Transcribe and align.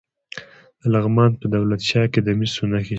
د 0.81 0.83
لغمان 0.93 1.31
په 1.39 1.45
دولت 1.55 1.81
شاه 1.89 2.07
کې 2.13 2.19
د 2.23 2.29
مسو 2.39 2.63
نښې 2.71 2.81
شته. 2.81 2.89